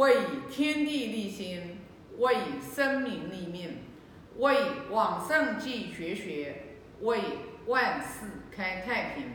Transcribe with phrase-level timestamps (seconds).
[0.00, 0.16] 为
[0.48, 1.76] 天地立心，
[2.16, 2.34] 为
[2.74, 3.82] 生民立命，
[4.38, 4.56] 为
[4.88, 7.20] 往圣继绝学，为
[7.66, 9.32] 万世开太平。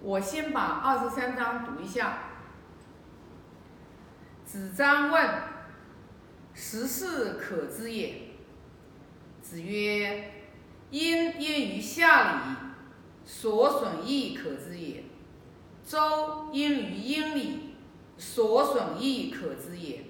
[0.00, 2.18] 我先把二十三章读一下。
[4.44, 5.28] 子张问
[6.54, 8.14] ：“十事可知也？”
[9.42, 10.30] 子曰
[10.90, 12.56] ：“因焉于下礼，
[13.24, 15.02] 所损益可知也。
[15.84, 17.69] 周因于殷礼。”
[18.20, 20.04] 所损益可知也，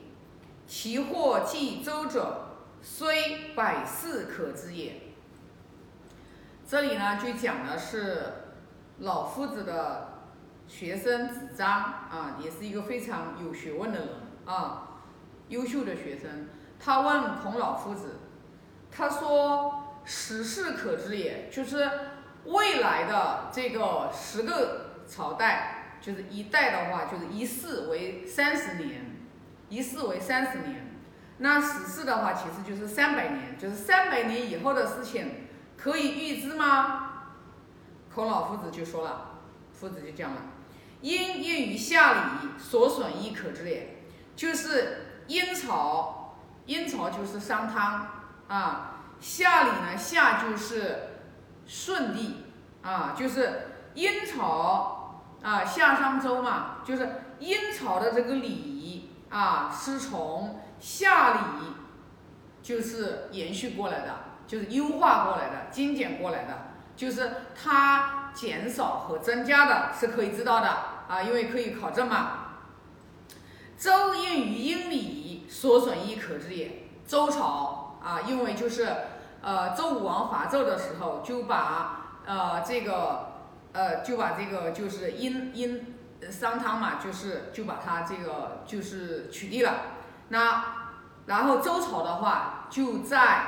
[0.66, 2.48] 其祸既周者，
[2.82, 5.00] 虽百世可知也。
[6.66, 8.32] 这里呢，就讲的是
[8.98, 10.24] 老夫子的
[10.66, 14.08] 学生子张啊，也是一个非常有学问的人
[14.44, 15.02] 啊，
[15.48, 16.48] 优秀的学生。
[16.80, 18.16] 他问孔老夫子，
[18.90, 21.88] 他说：“十世可知也，就是
[22.46, 29.20] 未来的这个十个朝代。”就是一代的话，就是一世为三十年，
[29.68, 30.86] 一世为三十年。
[31.38, 37.06] 那十世的话，其实就是三百年，就是三百年以后的事情，可以预知吗？
[38.14, 39.38] 孔老夫子就说了，
[39.72, 40.42] 夫子就讲了：
[41.00, 44.02] 殷殷于夏礼，所损益可知也。
[44.36, 48.06] 就是殷朝，殷朝就是商汤
[48.48, 51.08] 啊，夏礼呢，夏就是
[51.66, 52.44] 舜帝
[52.82, 54.99] 啊，就是殷朝。
[55.42, 61.38] 啊，夏商周嘛，就是殷朝的这个礼啊，是从夏礼
[62.62, 64.16] 就是延续过来的，
[64.46, 70.68] 就是优化过来的，精简过来的，就是它减少和增加的，是可以知道的
[71.08, 72.32] 啊，因为可以考证嘛。
[73.78, 76.90] 周应于殷礼，所损益可知也。
[77.06, 78.94] 周朝啊，因为就是
[79.40, 83.29] 呃，周武王伐纣的时候，就把呃这个。
[83.72, 85.94] 呃，就把这个就是殷殷
[86.28, 89.82] 商汤嘛，就是就把他这个就是取缔了。
[90.28, 90.64] 那
[91.26, 93.44] 然后周朝的话，就在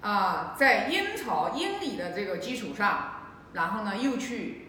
[0.00, 3.12] 啊在殷朝殷礼的这个基础上，
[3.52, 4.68] 然后呢又去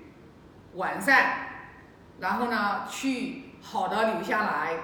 [0.74, 1.48] 完善，
[2.20, 4.78] 然后呢去好的留下来，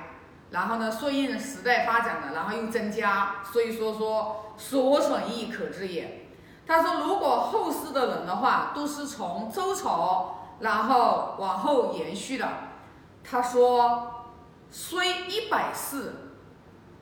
[0.51, 3.35] 然后呢顺应时代发展的，然后又增加。
[3.43, 6.28] 所以说说所损益可知也。
[6.69, 12.47] 他说：“如果后世的人的话，都是从周朝然后往后延续的。”
[13.27, 14.27] 他说
[14.69, 16.13] ：“虽一百世，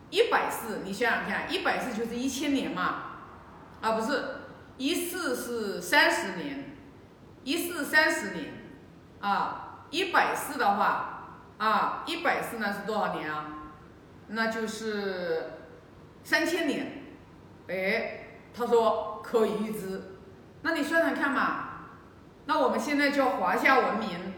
[0.09, 2.95] 一百世，你想想看，一百世就是一千年嘛？
[3.81, 4.38] 啊，不是，
[4.78, 6.78] 一世是三十年，
[7.44, 8.45] 一世三十年，
[9.19, 13.47] 啊，一百世的话，啊，一百世呢是多少年啊？
[14.28, 15.59] 那就是
[16.23, 17.03] 三千年，
[17.67, 18.23] 哎。”
[18.57, 20.18] 他说可以预知，
[20.63, 21.66] 那你算算看嘛？
[22.45, 24.34] 那我们现在叫华夏文明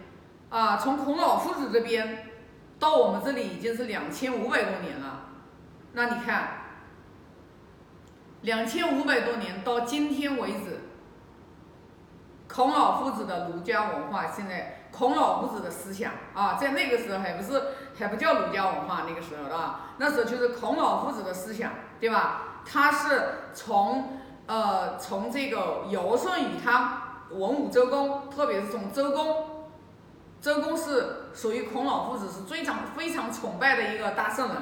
[0.49, 2.27] 啊，从孔老夫子这边
[2.79, 5.27] 到我们这里已经是两千五百多年了。
[5.93, 6.49] 那你看，
[8.41, 10.81] 两千五百多年到今天为止，
[12.47, 17.61] 孔老夫子的儒家文化，现在孔老夫子的思想啊，在那个时候还不是
[17.97, 21.71] 还不叫儒家文化，那个时候啊，那时候就是孔老夫子的思想，
[22.01, 22.58] 对吧？
[22.71, 29.67] 他是从呃从这个尧舜禹汤文武周公，特别是从周公，
[30.39, 34.57] 周公是属于孔老夫子是非常非常崇拜的一个大圣人，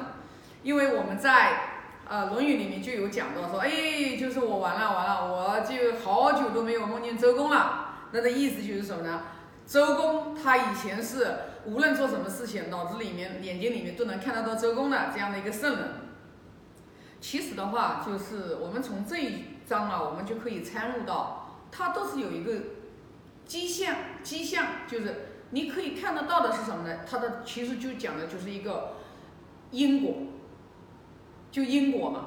[0.62, 1.60] 因为我们在
[2.08, 7.96] 呃《论语》里面就有讲到说，哎，就是我完了完了，我就好久都没有梦见周公了。
[8.12, 9.20] 那的意思就是什么呢？
[9.66, 16.07] 周公他以前是无论做什么事情，脑子里面眼睛里面都能看得到周公的这样的一个圣人。
[17.20, 22.52] 其实的话，就是我们从这一章啊，我们就可以参悟到，它都是有一个
[23.44, 27.00] 迹象，迹象就是你可以看得到的是什么呢？
[27.10, 28.94] 它的其实就讲的就是一个
[29.72, 30.14] 因果，
[31.50, 32.26] 就因果嘛，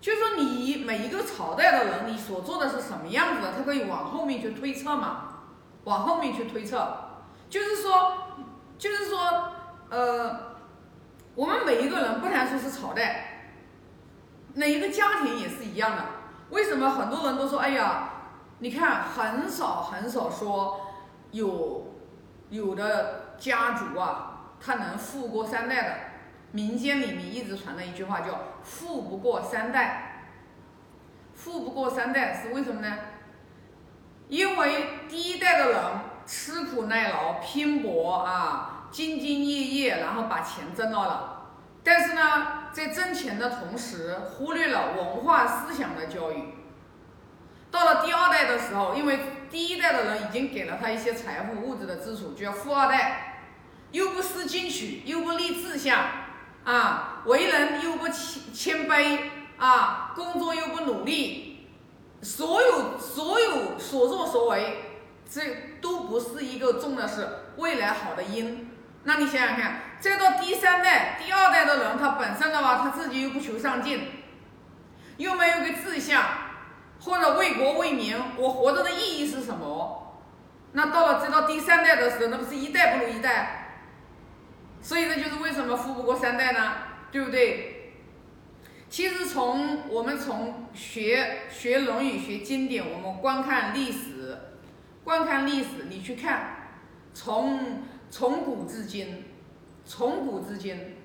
[0.00, 5.40] 就是说你每一个朝代的人，你所做的是什么样子的，它可以往后面去推测嘛，
[5.84, 6.86] 往后面去推测，
[7.50, 8.12] 就是说，
[8.78, 9.52] 就是说，
[9.90, 10.54] 呃，
[11.34, 13.27] 我们每一个人不谈说是朝代。
[14.58, 16.04] 哪一个家庭也是一样的？
[16.50, 18.10] 为什么很多人都说：“哎呀，
[18.58, 20.80] 你看很少很少说
[21.30, 21.94] 有
[22.50, 25.94] 有的家族啊，他能富过三代的。”
[26.50, 30.32] 民间里面一直传的一句话叫“富不过三代”。
[31.36, 32.96] 富不过三代是为什么呢？
[34.28, 35.80] 因为第一代的人
[36.26, 41.50] 吃苦耐劳、拼搏啊，兢兢业业，然后把钱挣到了。
[41.84, 46.54] 但是呢，在挣钱的同时，忽略了文化思想的教育。
[47.72, 49.18] 到了第二代的时候，因为
[49.50, 53.24] 第一代的人已经给了他一些财富、物质的支础，就要富二代。
[53.90, 55.98] 又不思进取，又不立志向，
[56.62, 59.22] 啊，为人又不谦谦卑，
[59.56, 61.66] 啊，工作又不努力，
[62.22, 64.84] 所有所有所作所为，
[65.28, 65.40] 这
[65.80, 68.70] 都不是一个种的是未来好的因。
[69.02, 74.08] 那你想想看，再到第三代、第二代的人，他本身的话，他自己又不求上进，
[75.16, 76.22] 又没有个志向，
[77.00, 80.16] 或者为国为民，我活着的意义是什么？
[80.72, 83.80] 那到了再到第三代的时候，那不是一代不如一代？
[84.80, 86.74] 所以这就是为什么富不过三代呢？
[87.10, 87.94] 对不对？
[88.88, 94.38] 其实从我们从学学《论语》学经典，我们观看历史，
[95.02, 96.68] 观看历史，你去看，
[97.12, 97.82] 从。
[98.10, 99.22] 从古至今，
[99.88, 100.96] 从古至今，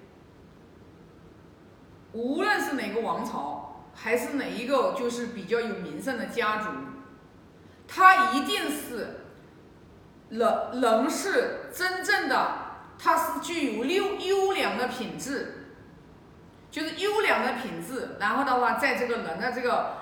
[2.12, 6.68] 无论是哪个王朝，还是哪一个就是比较有名声的家族，
[7.88, 9.22] 他一定是
[10.30, 12.56] 人人是真正的，
[13.00, 15.70] 他是具有优优良的品质，
[16.70, 18.18] 就是优良的品质。
[18.20, 19.94] 然后的话，在这个人的这个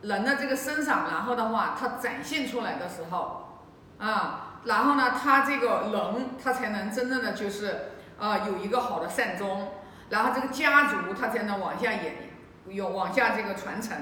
[0.00, 3.60] 人的这个身上，然后的话，他展现出来的时候，
[3.98, 4.46] 啊。
[4.64, 9.72] 然后呢，他这个人他才能真正的就是啊有一个好的善终，
[10.10, 12.30] 然后这个家族他才能往下演
[12.68, 13.96] 有往下这个传承，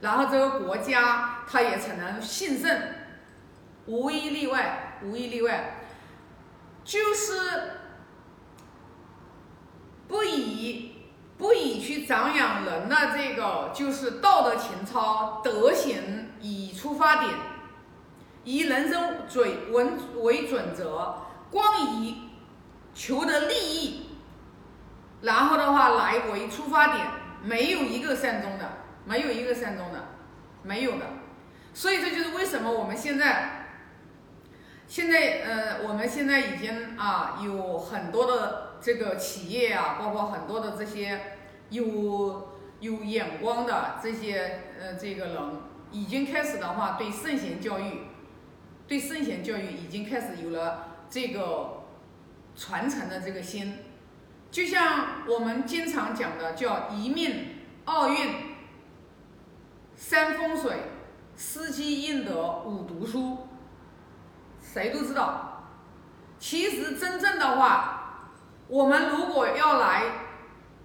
[0.00, 2.80] 然后这个国家他也才能兴盛，
[3.86, 5.74] 无一例外，无一例外，
[6.82, 7.72] 就是
[10.08, 10.96] 不以
[11.36, 17.34] 不以去长养人的这个就是道德情操德行以出发点。
[18.42, 19.86] 以人生准为
[20.16, 22.29] 为准则，光以
[23.00, 24.10] 求得利益，
[25.22, 27.06] 然后的话来为出发点，
[27.42, 28.72] 没有一个善终的，
[29.06, 30.08] 没有一个善终的，
[30.62, 31.06] 没有的。
[31.72, 33.68] 所以这就是为什么我们现在，
[34.86, 41.38] 现在呃，我们现在已经啊有很多的这个企业啊，包括很多的这些
[41.70, 42.50] 有
[42.80, 45.36] 有眼光的这些呃这个人，
[45.90, 48.02] 已经开始的话对圣贤教育。
[48.86, 51.79] 对圣贤教育已经开始有了这个
[52.56, 53.78] 传承的这个心，
[54.50, 57.46] 就像我们经常讲的，叫一命
[57.84, 58.34] 二运
[59.94, 60.72] 三风水
[61.36, 63.48] 四积阴德五读书，
[64.60, 65.66] 谁都知道。
[66.38, 68.30] 其实真正的话，
[68.68, 70.02] 我们如果要来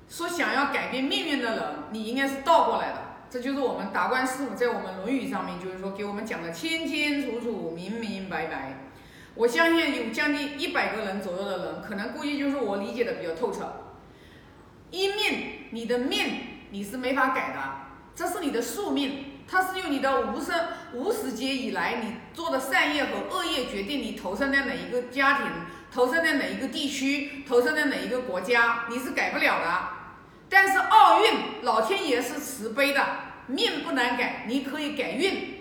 [0.07, 3.01] 说想要改变命运的人，你应该是倒过来的。
[3.29, 8.91] 这就是我们达观师傅在我们《论语》上面，就是说给我们讲的清清楚楚、明明白白。
[9.35, 13.93] 我相信有将近一百个人左右的人，可能估计就是我理解的比较透彻。
[14.91, 16.25] 一命，你的命
[16.69, 17.59] 你是没法改的，
[18.15, 25.47] 这是你的宿命，它是由你的无生无始劫以来你做的善业和恶业决定你投生在哪一个家庭，
[25.91, 29.87] 投生在哪一个地区，投生在哪一个国家，你是改不了的。
[30.47, 33.03] 但是奥运，老天爷是慈悲的，
[33.47, 35.55] 命不难改，你可以改运。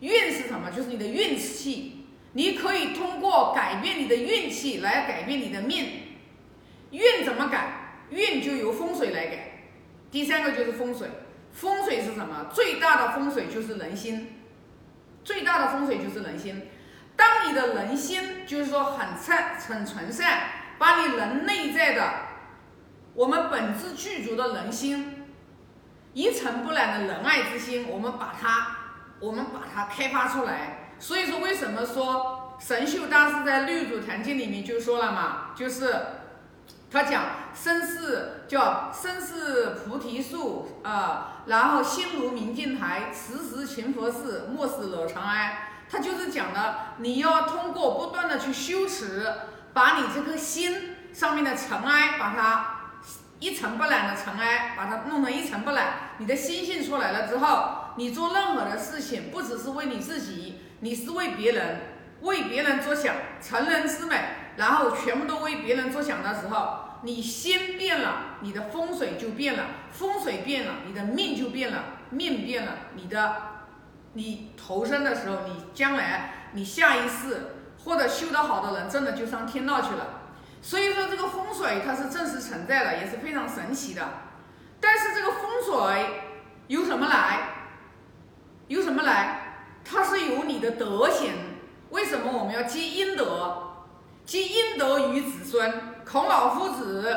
[0.00, 0.70] 运是什么？
[0.70, 1.95] 就是你的运气，
[2.36, 5.88] 你可以通过改变你的运气来改变你的命。
[6.90, 8.04] 运怎么改？
[8.10, 9.62] 运就由风水来改。
[10.10, 11.08] 第三个就是风水，
[11.50, 12.50] 风水是什么？
[12.52, 14.34] 最大的风水就是人心，
[15.24, 16.68] 最大的风水就是人心。
[17.16, 20.40] 当你的人心就是说很善、很纯善，
[20.78, 22.12] 把你人内在的。
[23.14, 25.24] 我们本质具足的人心，
[26.12, 28.76] 一尘不染的仁爱之心，我们把它，
[29.20, 30.82] 我们把它开发出来。
[30.98, 35.52] 所以说，为什么说神秀大师在《六祖坛经》里面就说了嘛？
[35.54, 35.94] 就是
[36.90, 37.24] 他讲
[37.54, 45.68] 身是叫身是菩提树啊，然后心如明镜台，时时勤佛事，莫使惹尘埃。
[45.90, 49.32] 他就是讲的，你要通过不断的去修持，
[49.72, 52.72] 把你这颗心上面的尘埃，把它。
[53.38, 56.14] 一尘不染的尘埃，把它弄成一尘不染。
[56.16, 61.80] 你的心性出来了之后，你做任何的事情，不只是为你自己，你是为别人，
[62.20, 64.16] 为别人着想，成人之美。
[64.56, 73.36] 然后全部都为别人着想的时候，你心变了，你的风水就变了，风水变了，你的命就变了，命变了，你的，
[74.14, 77.48] 你投生的时候，你将来，你下一世
[77.84, 80.22] 或者修得好的人，真的就上天道去了。
[80.62, 84.08] 所以说这个风水它是真实存在的，也是非常神奇的。
[84.80, 86.22] 但是这个风水
[86.68, 87.48] 由什么来？
[88.68, 89.45] 由什么来？
[89.88, 91.32] 它是由你的德行。
[91.90, 93.62] 为什么我们要积阴德？
[94.24, 95.94] 积阴德于子孙。
[96.04, 97.16] 孔老夫子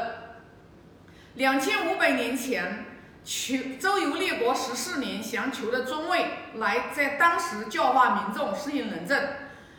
[1.36, 2.86] 两千五百年前
[3.24, 9.22] 求周游列国十四年，想求的尊位，来在当时教化民众，实行仁政，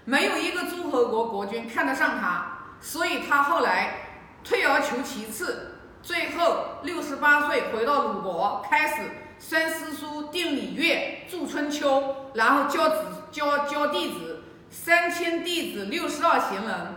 [0.05, 2.59] 没有一个诸侯国国君看得上他。
[2.81, 3.95] 所以他后来
[4.45, 9.03] 退而求其次，最后六十八岁回到鲁国，开始
[9.41, 16.95] 宣诗书、定礼乐、著春秋，然后教子教教弟子三千弟子六十二贤人。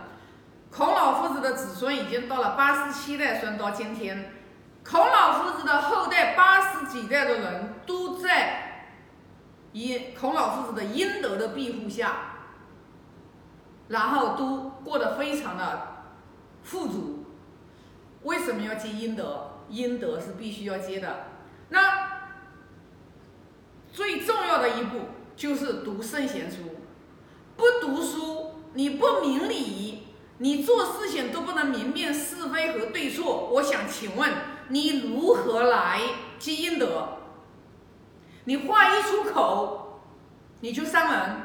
[0.70, 4.30] 孔老夫子的子孙已经到了八十七代，孙到今天，
[4.84, 8.92] 孔老夫子的后代八十几代的人都在
[9.72, 12.16] 因孔老夫子的阴德的庇护下，
[13.88, 16.04] 然后都过得非常的
[16.62, 17.24] 富足。
[18.22, 19.62] 为什么要接阴德？
[19.68, 21.28] 阴德是必须要接的。
[21.68, 22.03] 那
[23.94, 25.02] 最重要的一步
[25.36, 26.56] 就是读圣贤书，
[27.56, 30.08] 不读书，你不明理。
[30.38, 34.32] 你做事情都不能明辨是非和对错，我想请问
[34.66, 36.00] 你如何来
[36.40, 37.20] 积阴德？
[38.46, 40.00] 你话一出口，
[40.58, 41.36] 你就伤人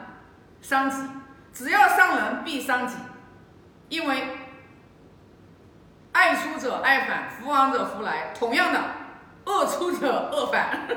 [0.59, 1.07] 伤己，
[1.53, 2.95] 只要伤人必伤己，
[3.89, 4.27] 因为
[6.11, 8.33] 爱出者爱返，福往者福来。
[8.33, 8.79] 同样的，
[9.49, 10.87] 恶出者恶返，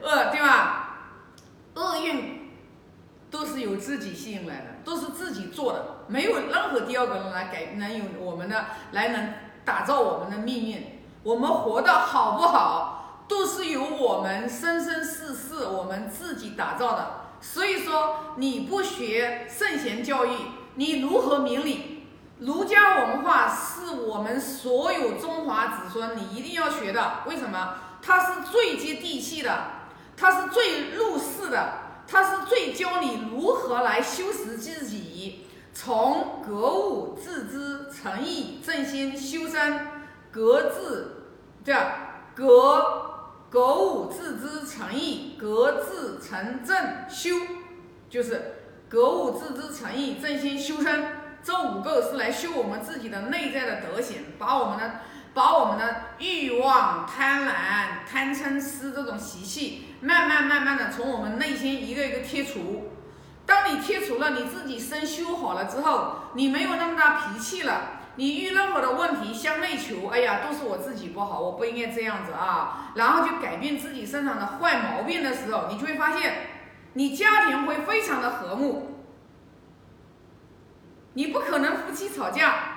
[0.00, 0.98] 恶对吧？
[1.74, 2.36] 厄运。
[3.28, 11.00] 都是由自己吸引来的，都是自己做的，没有任何第二个人来改，能有我们的来能打造我们的命运。
[11.24, 17.24] 我们活得好不好，都是由我们生生世世我们自己打造的。
[17.40, 20.30] 所以说，你不学圣贤教育，
[20.76, 21.95] 你如何明理？
[22.38, 27.22] 儒家文化是我们所有中华子孙你一定要学的。
[27.26, 27.74] 为什么？
[28.02, 29.58] 它是最接地气的，
[30.16, 31.78] 它是最入世的。
[32.08, 39.88] 它是最教你如何来修持自己，从格物致知、诚意正心修身，
[40.30, 41.32] 格致
[41.64, 41.90] 这样
[42.32, 46.76] 格格物致知、诚意格致成正
[47.08, 47.34] 修，
[48.08, 48.54] 就是
[48.88, 55.00] 格物致知、诚意正心修身这五个是来修我们自己的内在的德行，把我们的。
[55.32, 62.90] 把我们的欲望、贪婪、贪嗔痴这种习气，慢慢慢慢的从我们内心一个一个剔除。
[63.44, 68.00] 当你剔除了，你自己身修好了之后，你没有那么大脾气了。
[68.14, 72.92] 你遇任何的问题向内求，哎呀，都是我自己不好，我不应该这样子啊。
[72.94, 76.32] 然后就改变自己身上的坏毛病的时候，你就会发现，
[76.94, 78.95] 你家庭会非常的和睦。
[81.16, 82.72] 你不可能夫妻吵架。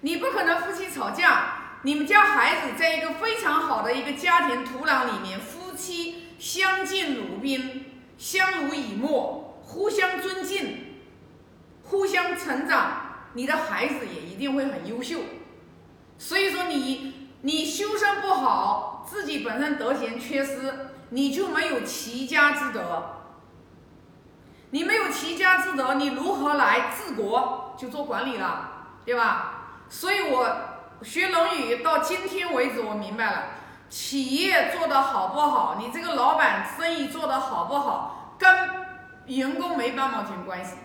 [0.00, 7.86] 你不可能夫妻吵架，你们家孩子在一个非常好的一个家庭土壤里面，夫妻相敬如宾，
[8.18, 10.96] 相濡以沫，互相尊敬，
[11.84, 15.20] 互相成长，你的孩子也一定会很优秀。
[16.18, 23.21] 所以说，你你修身不好，自己本身德行缺失，你就没有齐家之德。
[24.72, 27.74] 你没有齐家之德，你如何来治国？
[27.76, 28.70] 就做管理了，
[29.04, 29.52] 对吧？
[29.90, 30.56] 所以，我
[31.02, 33.42] 学《论语》到今天为止，我明白了，
[33.90, 38.50] 企业做得好不好，你这个老板生意做得好不好，跟
[39.26, 40.76] 员工没半毛钱关系，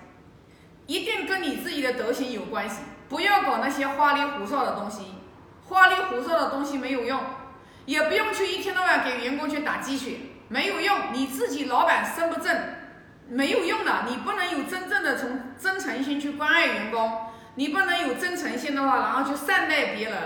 [0.86, 2.82] 一定跟你自己的德行有关系。
[3.08, 5.16] 不要搞那些花里胡哨的东西，
[5.70, 7.22] 花里胡哨的东西没有用，
[7.86, 10.18] 也不用去一天到晚给员工去打鸡血，
[10.50, 11.14] 没有用。
[11.14, 12.54] 你自己老板身不正，
[13.30, 17.28] 没有用的，你不能有真正的从真诚心去关爱员工。
[17.56, 20.18] 你不能有真诚心的话，然后去善待别人。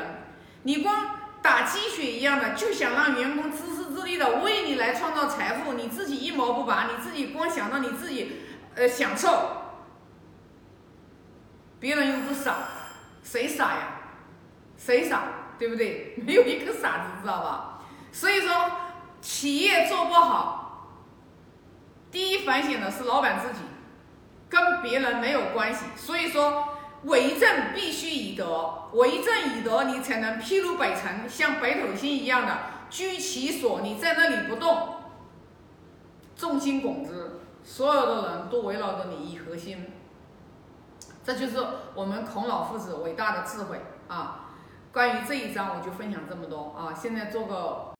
[0.64, 8.42] 你光打鸡血一样的，就想让员工自私自利的为你来创造财富，你自己一毛不拔，你自己光想到你自己
[8.76, 9.62] 呃享受，
[11.80, 12.56] 别人又不傻，
[13.24, 13.88] 谁傻呀？
[14.78, 15.24] 谁傻？
[15.58, 16.16] 对不对？
[16.26, 17.80] 没有一个傻子，知道吧？
[18.12, 18.72] 所以说，
[19.22, 20.61] 企业做不好，
[22.42, 23.60] 反省的是老板自己，
[24.50, 25.86] 跟别人没有关系。
[25.96, 26.68] 所以说。
[27.06, 32.56] 为政必须以德，为政以德，你才能披如北辰，像北斗星一样的
[32.92, 33.82] 居其所。
[33.82, 34.98] 你在那里不动，
[36.36, 39.90] 众星拱之，所有的人都围绕着你一核心。
[41.24, 41.58] 这就是
[41.96, 44.52] 我们孔老夫子伟大的智慧啊！
[44.94, 46.94] 关于这一章，我就分享这么多啊！
[46.94, 47.88] 现在做个。